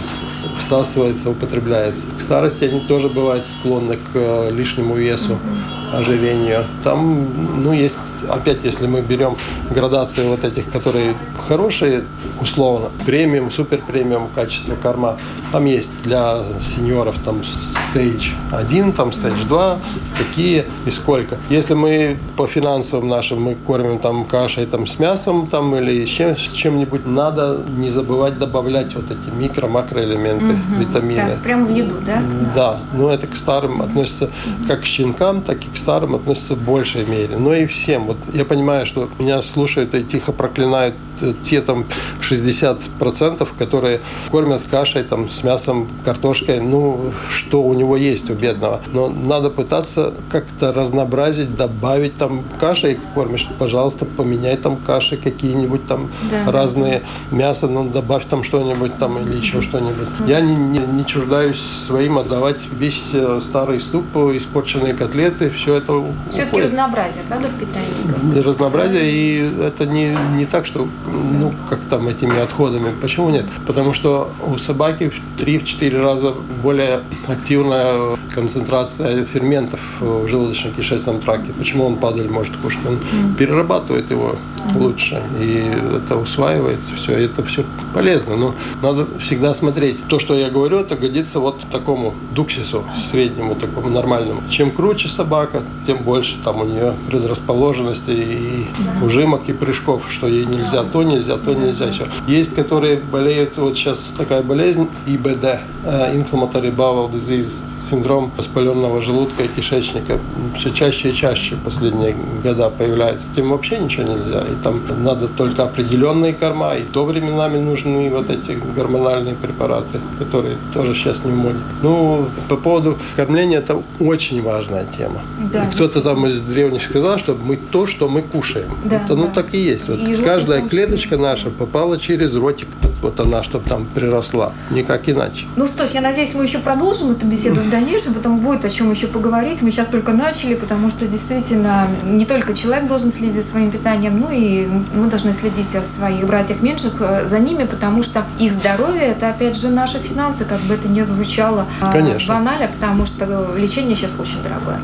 [0.58, 2.06] всасывается, употребляется.
[2.16, 5.32] К старости они тоже бывают склонны к э, лишнему весу.
[5.32, 6.64] Mm-hmm ожирению.
[6.84, 7.26] Там,
[7.62, 9.36] ну, есть, опять, если мы берем
[9.70, 11.14] градацию вот этих, которые
[11.48, 12.04] хорошие,
[12.40, 15.16] условно, премиум, супер премиум качество корма,
[15.52, 17.42] там есть для сеньоров там
[17.90, 19.78] стейдж 1, там стейдж 2,
[20.18, 21.36] какие и сколько.
[21.50, 26.08] Если мы по финансовым нашим мы кормим там кашей там с мясом там или с,
[26.08, 30.80] чем, с чем-нибудь, надо не забывать добавлять вот эти микро-макроэлементы, угу.
[30.80, 31.32] витамины.
[31.32, 32.22] Так, прямо в еду, да?
[32.54, 34.30] Да, но это к старым относится
[34.66, 37.36] как к щенкам, так и к старым относится в большей мере.
[37.36, 38.04] Но и всем.
[38.04, 40.94] Вот я понимаю, что меня слушают и тихо проклинают
[41.42, 41.84] те там
[42.32, 48.80] 60%, которые кормят кашей там, с мясом, картошкой, ну, что у него есть у бедного.
[48.92, 56.10] Но надо пытаться как-то разнообразить, добавить там кашей кормишь, пожалуйста, поменяй там каши какие-нибудь там
[56.30, 56.50] да.
[56.50, 60.08] разные, мясо, ну, добавь там что-нибудь там или еще что-нибудь.
[60.26, 66.02] Я не, не, не чуждаюсь своим отдавать весь э, старый ступ, испорченные котлеты, все это
[66.30, 68.42] Все-таки разнообразие, правда, в питании?
[68.42, 72.92] Разнообразие, и это не, не так, что ну, как там этими отходами.
[73.00, 73.44] Почему нет?
[73.66, 81.52] Потому что у собаки в 3-4 раза более активная концентрация ферментов в желудочно-кишечном тракте.
[81.58, 82.80] Почему он падаль может кушать?
[82.86, 83.34] Он mm.
[83.36, 84.36] перерабатывает его.
[84.74, 88.36] Лучше, и это усваивается все, это все полезно.
[88.36, 90.06] Но надо всегда смотреть.
[90.08, 94.42] То, что я говорю, это годится вот такому дуксису, среднему, такому нормальному.
[94.50, 98.66] Чем круче собака, тем больше там у нее предрасположенности и
[99.02, 102.06] ужимок, и прыжков, что ей нельзя то, нельзя, то нельзя еще.
[102.26, 105.44] Есть, которые болеют, вот сейчас такая болезнь, ИБД,
[105.84, 110.18] э, Inflammatory Bowel Disease, синдром воспаленного желудка и кишечника.
[110.56, 113.28] Все чаще и чаще последние года появляется.
[113.34, 114.44] Тем вообще ничего нельзя.
[114.52, 120.56] И там надо только определенные корма, и то временами нужны вот эти гормональные препараты, которые
[120.74, 121.58] тоже сейчас не в моде.
[121.82, 125.22] Ну, по поводу кормления, это очень важная тема.
[125.52, 128.68] Да, Кто-то там из древних сказал, что мы то, что мы кушаем.
[128.84, 129.42] Да, это, ну, да.
[129.42, 129.88] так и есть.
[129.88, 132.68] Вот и каждая клеточка наша попала через ротик.
[133.02, 134.52] Вот она, чтобы там приросла.
[134.70, 135.46] Никак иначе.
[135.56, 138.70] Ну что ж, я надеюсь, мы еще продолжим эту беседу в дальнейшем, потом будет о
[138.70, 139.60] чем еще поговорить.
[139.60, 144.20] Мы сейчас только начали, потому что действительно не только человек должен следить за своим питанием,
[144.20, 148.52] ну и мы должны следить о своих братьях меньших э, за ними, потому что их
[148.52, 152.34] здоровье это опять же наши финансы, как бы это ни звучало а, Конечно.
[152.34, 154.78] банально, потому что лечение сейчас очень дорогое.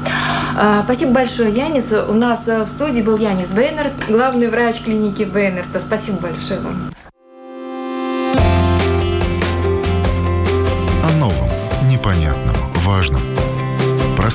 [0.57, 1.93] А, спасибо большое, Янис.
[2.09, 5.81] У нас э, в студии был Янис Бейнерт, главный врач клиники Бейнерта.
[5.81, 6.91] Спасибо большое вам.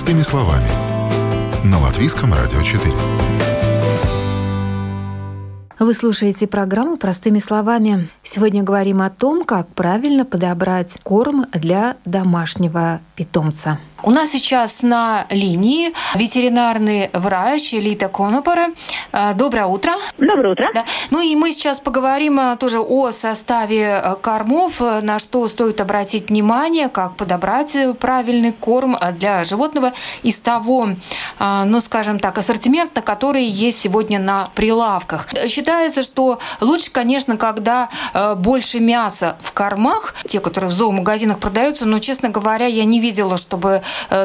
[0.03, 0.67] Простыми словами.
[1.63, 2.93] На Латвийском радио 4.
[5.79, 8.09] Вы слушаете программу «Простыми словами».
[8.21, 13.79] Сегодня говорим о том, как правильно подобрать корм для домашнего питомца.
[14.05, 18.71] У нас сейчас на линии ветеринарный врач Лита Конопора.
[19.13, 19.93] Э, доброе утро.
[20.17, 20.69] Доброе утро.
[20.73, 20.83] Да.
[21.09, 26.27] Ну и мы сейчас поговорим э, тоже о составе э, кормов, на что стоит обратить
[26.29, 30.89] внимание, как подобрать правильный корм для животного из того,
[31.39, 35.27] ну скажем так, ассортимента, который есть сегодня на прилавках.
[35.47, 37.89] Считается, что лучше, конечно, когда
[38.35, 43.37] больше мяса в кормах, те, которые в зоомагазинах продаются, но, честно говоря, я не видела,
[43.37, 43.81] чтобы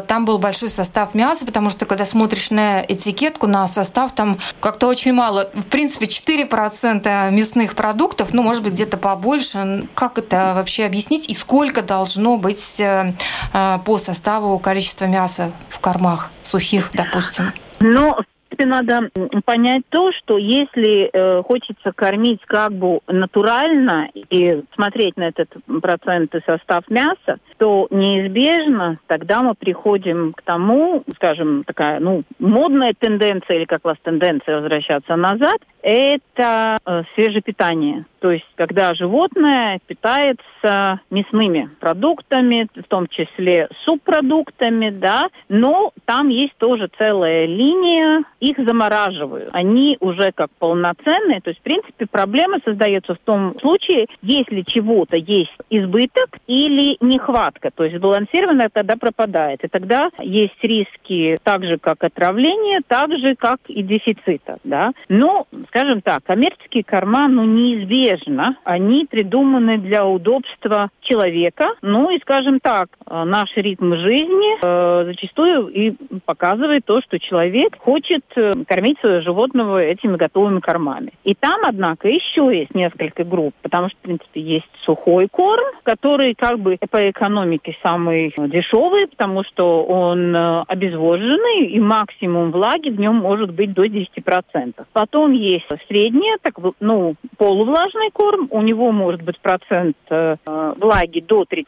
[0.07, 4.87] там был большой состав мяса, потому что когда смотришь на этикетку, на состав, там как-то
[4.87, 5.51] очень мало.
[5.55, 9.89] В принципе, 4% мясных продуктов, ну, может быть, где-то побольше.
[9.95, 11.29] Как это вообще объяснить?
[11.29, 13.13] И сколько должно быть э,
[13.53, 17.53] э, по составу количества мяса в кормах сухих, допустим?
[17.81, 18.15] Ну,
[18.59, 19.11] надо
[19.45, 25.49] понять то, что если э, хочется кормить как бы натурально и смотреть на этот
[25.81, 32.95] процент и состав мяса, то неизбежно тогда мы приходим к тому, скажем, такая, ну, модная
[32.99, 38.05] тенденция или как вас тенденция возвращаться назад, это э, свежее питание.
[38.21, 46.57] То есть, когда животное питается мясными продуктами, в том числе субпродуктами, да, но там есть
[46.59, 49.51] тоже целая линия, их замораживают.
[49.53, 55.17] Они уже как полноценные, то есть, в принципе, проблема создается в том случае, если чего-то
[55.17, 59.65] есть избыток или нехватка, то есть балансированное тогда пропадает.
[59.65, 64.93] И тогда есть риски так же, как отравление, так же, как и дефицита, да.
[65.09, 71.75] Но, скажем так, коммерческие корма, ну, неизбежно неизбежно они придуманы для удобства человека.
[71.83, 77.79] Ну и, скажем так, э, наш ритм жизни э, зачастую и показывает то, что человек
[77.79, 81.13] хочет э, кормить своего животного этими готовыми кормами.
[81.25, 86.35] И там, однако, еще есть несколько групп, потому что, в принципе, есть сухой корм, который
[86.35, 87.38] как бы по экономике
[87.83, 93.87] самый дешевый, потому что он э, обезвоженный, и максимум влаги в нем может быть до
[93.87, 94.75] 10%.
[94.93, 100.37] Потом есть средний, так, ну, полувлажный корм, у него может быть процент э,
[100.77, 101.63] влаги до 30%,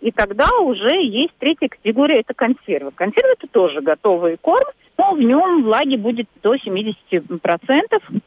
[0.00, 2.90] и тогда уже есть третья категория, это консервы.
[2.94, 7.00] Консервы это тоже готовый корм, но в нем влаги будет до 70%.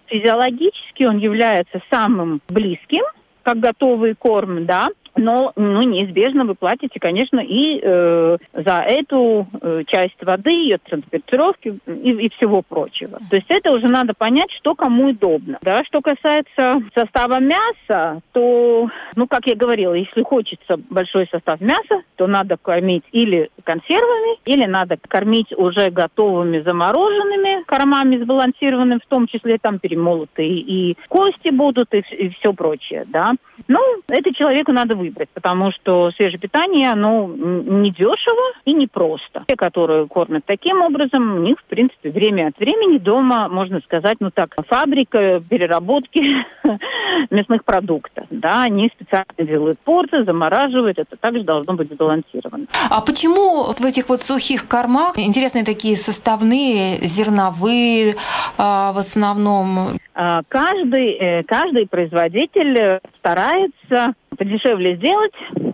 [0.08, 3.04] Физиологически он является самым близким
[3.48, 9.84] как готовый корм, да, но ну, неизбежно вы платите, конечно, и э, за эту э,
[9.88, 13.20] часть воды, ее транспортировки и, и всего прочего.
[13.30, 15.58] То есть это уже надо понять, что кому удобно.
[15.62, 15.84] Да?
[15.86, 22.28] Что касается состава мяса, то, ну, как я говорила, если хочется большой состав мяса, то
[22.28, 29.58] надо кормить или консервами, или надо кормить уже готовыми замороженными кормами сбалансированными, в том числе
[29.58, 33.34] там перемолотые и кости будут, и, и все прочее, да.
[33.68, 38.88] Ну, это человеку надо выбрать выбрать, потому что свежее питание, оно не дешево и не
[38.88, 39.44] просто.
[39.48, 44.18] Те, которые кормят таким образом, у них, в принципе, время от времени дома, можно сказать,
[44.20, 46.22] ну так, фабрика переработки
[47.30, 48.26] мясных продуктов.
[48.30, 52.66] Да, они специально делают порции, замораживают, это также должно быть сбалансировано.
[52.90, 58.16] А почему вот в этих вот сухих кормах интересные такие составные, зерновые
[58.58, 59.98] а, в основном?
[60.14, 65.34] А, каждый, э, каждый производитель старается подешевле сделать,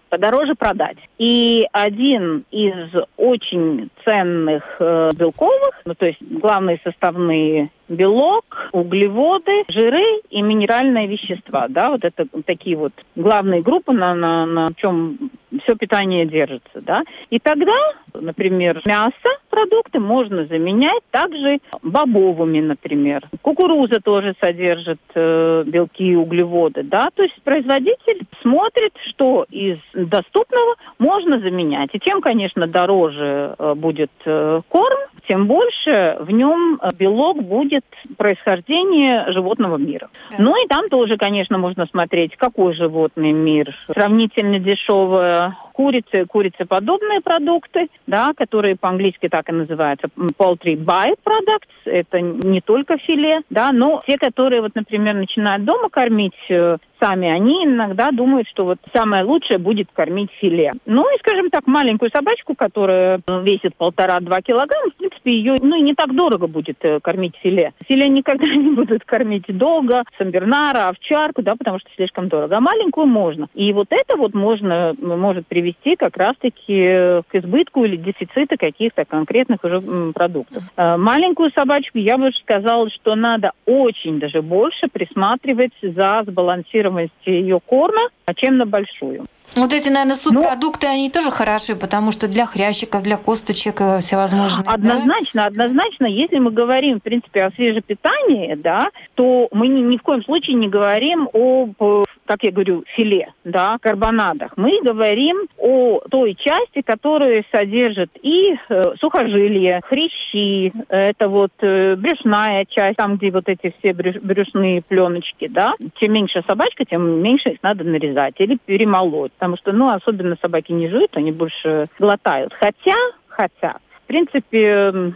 [0.10, 0.98] подороже продать.
[1.18, 2.76] И один из
[3.18, 11.68] очень ценных э, белковых, ну то есть главные составные белок, углеводы, жиры и минеральные вещества.
[11.70, 15.32] Да, вот это такие вот главные группы, на, на, на чем
[15.64, 16.82] все питание держится.
[16.82, 17.04] Да.
[17.30, 17.78] И тогда,
[18.14, 19.14] например, мясо,
[19.54, 23.22] продукты можно заменять также бобовыми, например.
[23.44, 26.82] Кукуруза тоже содержит э, белки и углеводы.
[26.82, 27.10] Да.
[27.14, 31.92] То есть производитель смотрит, что из доступного можно заменять.
[31.94, 37.86] И чем, конечно, дороже э, будет э, корм, тем больше в нем э, белок будет
[38.18, 40.10] происхождения животного мира.
[40.32, 40.38] Да.
[40.40, 43.76] Ну и там тоже, конечно, можно смотреть, какой животный мир.
[43.86, 50.08] Сравнительно дешевая курица и курицеподобные продукты, да, которые по-английски так и называются
[50.38, 51.70] poultry by-products.
[51.86, 57.30] Это не только филе, да, но те, которые, вот, например, начинают дома кормить э, сами,
[57.30, 60.72] они иногда думают, что вот самое лучшее будет кормить филе.
[60.86, 65.82] Ну и, скажем так, маленькую собачку, которая весит полтора-два килограмма, в принципе, ее ну, и
[65.82, 67.74] не так дорого будет э, кормить филе.
[67.88, 72.58] Филе никогда не будут кормить долго, самбернара, овчарку, да, потому что слишком дорого.
[72.58, 73.48] А маленькую можно.
[73.54, 75.63] И вот это вот можно, может привести
[76.00, 79.82] как раз-таки к избытку или дефициту каких-то конкретных уже
[80.14, 80.64] продуктов.
[80.78, 87.14] Э, маленькую собачку я бы сказала, что надо очень даже больше присматривать за сбалансированным стоимость
[87.26, 89.26] ее корма, чем на большую.
[89.56, 93.82] Вот эти, наверное, ну, субпродукты, ну, они тоже хороши, потому что для хрящиков, для косточек
[93.82, 94.66] э, всевозможные.
[94.66, 95.46] Однозначно, да?
[95.46, 96.06] однозначно.
[96.08, 100.56] Если мы говорим, в принципе, о свежепитании, да, то мы ни, ни в коем случае
[100.56, 104.54] не говорим об как я говорю, филе, да, карбонадах.
[104.58, 112.66] Мы говорим о той части, которая содержит и э, сухожилия, хрящи, это вот э, брюшная
[112.66, 115.74] часть, там, где вот эти все брюш, брюшные пленочки, да.
[116.00, 120.72] Чем меньше собачка, тем меньше их надо нарезать или перемолоть, потому что, ну, особенно собаки
[120.72, 122.54] не жуют, они больше глотают.
[122.54, 125.14] Хотя, хотя, в принципе,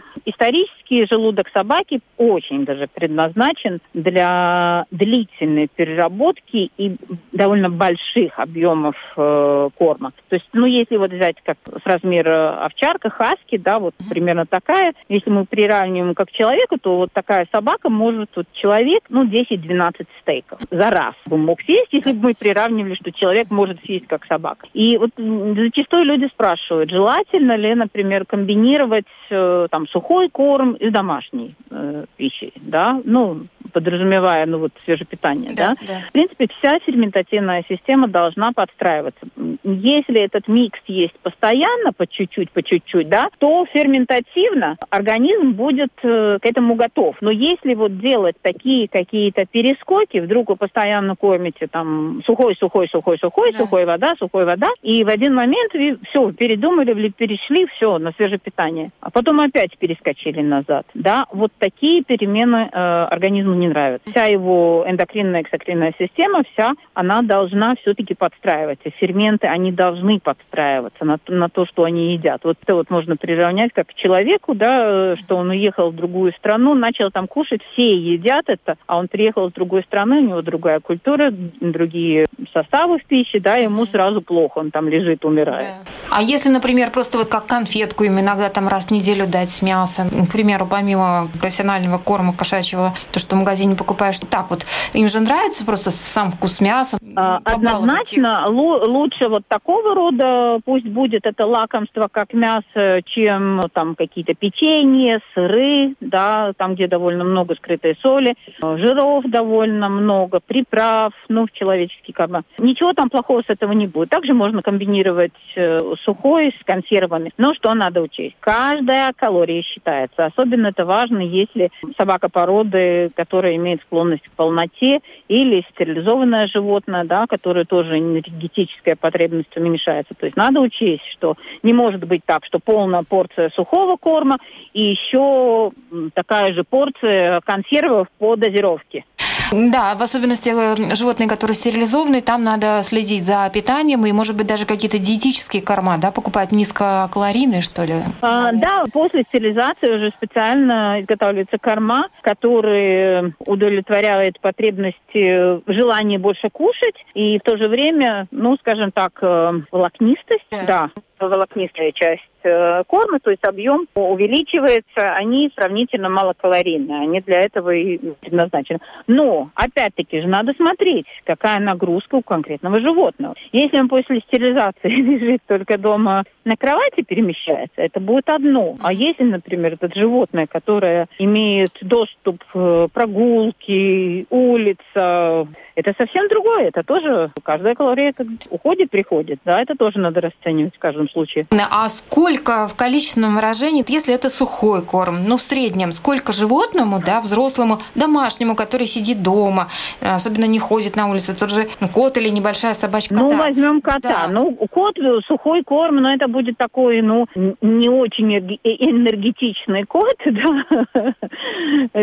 [0.88, 6.96] исторический желудок собаки очень даже предназначен для длительной переработки и
[7.32, 10.12] довольно больших объемов э, корма.
[10.28, 14.94] То есть, ну, если вот взять как с размера овчарка, хаски, да, вот примерно такая,
[15.08, 20.60] если мы приравниваем как человеку, то вот такая собака может, вот человек, ну, 10-12 стейков
[20.70, 24.66] за раз бы мог съесть, если бы мы приравнивали, что человек может съесть как собака.
[24.72, 30.90] И вот зачастую люди спрашивают, желательно ли, например, комбинировать комбинировать э, там сухой корм и
[30.90, 35.86] домашней э, пищей, да, ну, подразумевая, ну, вот свежепитание, да, да?
[35.86, 36.00] да.
[36.08, 39.20] В принципе, вся ферментативная система должна подстраиваться.
[39.64, 46.38] Если этот микс есть постоянно, по чуть-чуть, по чуть-чуть, да, то ферментативно организм будет э,
[46.40, 47.16] к этому готов.
[47.20, 53.18] Но если вот делать такие какие-то перескоки, вдруг вы постоянно кормите там сухой, сухой, сухой,
[53.18, 53.58] сухой, да.
[53.58, 58.90] сухой вода, сухой вода, и в один момент вы все, передумали, перешли, все, на свежепитание
[59.00, 60.86] а потом опять перескочили назад.
[60.94, 64.10] Да, вот такие перемены э, организму не нравится.
[64.10, 68.90] Вся его эндокринная эксокринная система, вся, она должна все-таки подстраиваться.
[68.90, 72.40] Ферменты, они должны подстраиваться на, на то, что они едят.
[72.44, 76.74] Вот это вот можно приравнять как к человеку, да, что он уехал в другую страну,
[76.74, 80.80] начал там кушать, все едят это, а он приехал с другой страны, у него другая
[80.80, 85.68] культура, другие составы в пище, да, ему сразу плохо, он там лежит, умирает.
[86.10, 89.62] А если, например, просто вот как конфетку им иногда там раз в неделю дать с
[89.62, 95.08] мясом, к примеру, помимо профессионального корма кошачьего, то, что в магазине покупаешь, так вот, им
[95.08, 96.98] же нравится просто сам вкус мяса?
[97.16, 104.34] А, однозначно лучше вот такого рода, пусть будет это лакомство как мясо, чем там какие-то
[104.34, 111.52] печенье, сыры, да, там, где довольно много скрытой соли, жиров довольно много, приправ, ну, в
[111.52, 112.42] человеческий корма.
[112.58, 114.10] Ничего там плохого с этого не будет.
[114.10, 117.32] Также можно комбинировать э, сухой с консервами.
[117.38, 118.36] Но что надо учесть?
[118.40, 120.26] Каждая калория считается.
[120.26, 127.26] Особенно это важно, если собака породы, которая имеет склонность к полноте, или стерилизованное животное, да,
[127.26, 130.14] которое тоже энергетическая потребность уменьшается.
[130.14, 134.38] То есть надо учесть, что не может быть так, что полная порция сухого корма
[134.72, 135.72] и еще
[136.14, 139.04] такая же порция консервов по дозировке.
[139.52, 144.46] Да, в особенности э, животные, которые стерилизованы, там надо следить за питанием и, может быть,
[144.46, 147.94] даже какие-то диетические корма, да, покупать низкокалорийные, что ли?
[148.20, 157.38] А, да, после стерилизации уже специально изготавливаются корма, которые удовлетворяют потребности, желание больше кушать и
[157.38, 160.90] в то же время, ну, скажем так, э, волокнистость, да, да
[161.26, 167.98] волокнистая часть Э, корма, то есть объем увеличивается, они сравнительно малокалорийные, они для этого и
[168.20, 168.78] предназначены.
[169.08, 173.34] Но, опять-таки же, надо смотреть, какая нагрузка у конкретного животного.
[173.52, 178.76] Если он после стерилизации лежит только дома на кровати перемещается, это будет одно.
[178.82, 186.68] А если, например, это животное, которое имеет доступ к прогулке, улица, это совсем другое.
[186.68, 188.14] Это тоже каждая калория
[188.50, 189.38] уходит, приходит.
[189.44, 191.46] Да, это тоже надо расценивать в каждом случае.
[191.70, 197.20] А сколько в количественном выражении, если это сухой корм, ну, в среднем, сколько животному, да,
[197.20, 199.68] взрослому, домашнему, который сидит дома,
[200.00, 203.14] особенно не ходит на улицу, тот же кот или небольшая собачка?
[203.14, 204.00] Ну, возьмем кота.
[204.08, 204.28] Да.
[204.28, 204.96] Ну, кот,
[205.26, 207.26] сухой корм, но это будет такой, ну,
[207.60, 211.14] не очень энергетичный кот, да,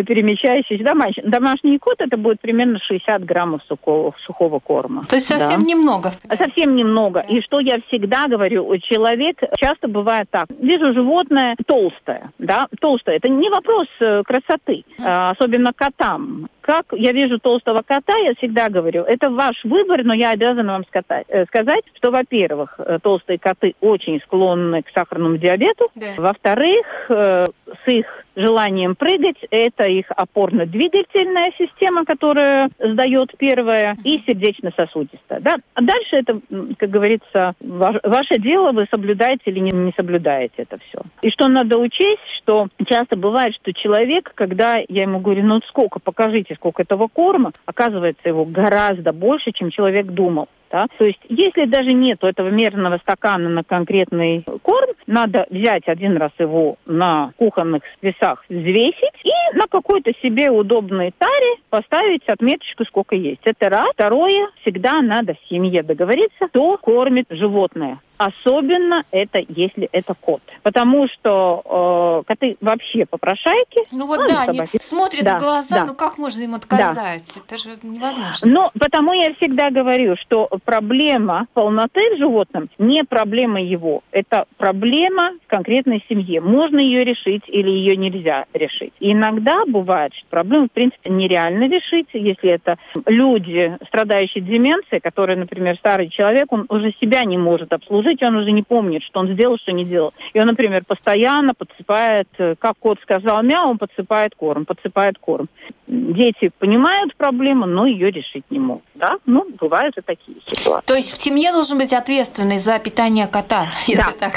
[0.04, 0.84] перемещающийся.
[0.84, 5.04] Домашний, домашний кот, это будет примерно 60 граммов сухого, сухого корма.
[5.06, 5.66] То есть совсем да.
[5.66, 6.14] немного?
[6.38, 7.24] Совсем немного.
[7.28, 7.34] Да.
[7.34, 10.48] И что я всегда говорю, человек часто бывает так.
[10.50, 13.18] Вижу животное толстое, да, толстое.
[13.18, 15.32] Это не вопрос э, красоты, mm.
[15.32, 16.48] особенно котам.
[16.66, 20.84] Как я вижу толстого кота, я всегда говорю, это ваш выбор, но я обязана вам
[21.28, 25.90] э, сказать, что, во-первых, э, толстые коты очень склонны к сахарному диабету.
[25.94, 26.08] Да.
[26.18, 29.38] Во-вторых, с их желанием прыгать.
[29.50, 35.40] Это их опорно-двигательная система, которая сдает первое, и сердечно-сосудистая.
[35.40, 35.56] Да?
[35.74, 36.40] А дальше это,
[36.78, 41.02] как говорится, ваше дело, вы соблюдаете или не, не соблюдаете это все.
[41.22, 46.00] И что надо учесть, что часто бывает, что человек, когда я ему говорю, ну сколько,
[46.00, 50.48] покажите, сколько этого корма, оказывается его гораздо больше, чем человек думал.
[50.72, 50.88] Да?
[50.98, 56.32] То есть, если даже нет этого мерного стакана на конкретный корм, надо взять один раз
[56.40, 63.42] его на кухонных весах, взвесить и на какой-то себе удобной таре поставить отметочку, сколько есть.
[63.46, 63.90] Это раз.
[63.94, 68.00] Второе, всегда надо в семье договориться, кто кормит животное.
[68.18, 70.42] Особенно это, если это кот.
[70.64, 73.84] Потому что э, коты вообще попрошайки.
[73.92, 75.86] Ну вот да, они смотрят да, в глаза, да.
[75.86, 77.24] ну как можно им отказать?
[77.36, 77.42] Да.
[77.46, 78.48] Это же невозможно.
[78.48, 84.02] Ну, потому я всегда говорю, что проблема полноты в животном не проблема его.
[84.12, 86.42] Это проблема в конкретной семье.
[86.42, 88.94] Можно ее решить или ее нельзя решить.
[89.00, 95.38] И иногда бывает, что проблему, в принципе, нереально решить, если это люди, страдающие деменцией, которые,
[95.38, 99.20] например, старый человек, он уже себя не может обслужить жить он уже не помнит, что
[99.20, 100.14] он сделал, что не делал.
[100.34, 105.48] И он, например, постоянно подсыпает, э, как кот сказал мяу, он подсыпает корм, подсыпает корм.
[105.88, 108.84] Дети понимают проблему, но ее решить не могут.
[108.96, 109.18] Да?
[109.26, 110.86] Ну, бывают и такие ситуации.
[110.86, 114.14] То есть в семье должен быть ответственный за питание кота, если да.
[114.20, 114.34] так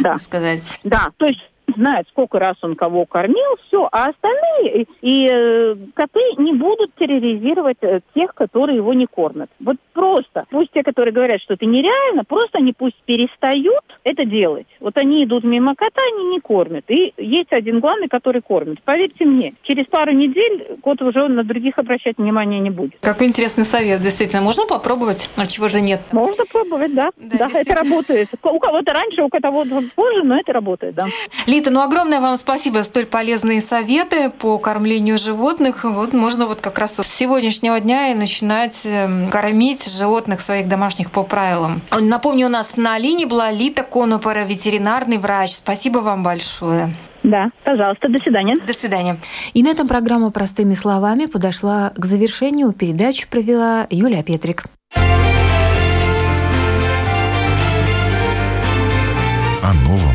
[0.00, 0.18] да.
[0.18, 0.62] сказать.
[0.84, 1.40] Да, то есть
[1.76, 7.78] знает, сколько раз он кого кормил, все, а остальные и э, коты не будут терроризировать
[7.82, 9.50] э, тех, которые его не кормят.
[9.60, 10.44] Вот просто.
[10.50, 14.66] Пусть те, которые говорят, что это нереально, просто они пусть перестают это делать.
[14.80, 16.84] Вот они идут мимо кота, они не кормят.
[16.88, 18.82] И есть один главный, который кормит.
[18.84, 22.96] Поверьте мне, через пару недель кот уже на других обращать внимания не будет.
[23.00, 24.42] Какой интересный совет, действительно.
[24.42, 25.28] Можно попробовать?
[25.36, 26.00] А чего же нет?
[26.12, 27.10] Можно пробовать, да.
[27.16, 28.28] Да, да это работает.
[28.42, 31.06] У кого-то раньше, у кого-то позже, но это работает, да.
[31.46, 35.84] Лита Юлита, ну огромное вам спасибо за столь полезные советы по кормлению животных.
[35.84, 41.10] Вот можно вот как раз с сегодняшнего дня и начинать эм, кормить животных своих домашних
[41.10, 41.82] по правилам.
[41.90, 45.54] Напомню, у нас на линии была Лита Конопора, ветеринарный врач.
[45.54, 46.94] Спасибо вам большое.
[47.22, 48.56] Да, пожалуйста, до свидания.
[48.64, 49.18] До свидания.
[49.52, 52.72] И на этом программа «Простыми словами» подошла к завершению.
[52.72, 54.64] Передачу провела Юлия Петрик.
[59.62, 60.14] О новом,